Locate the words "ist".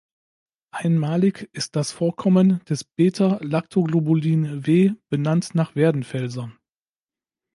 1.53-1.75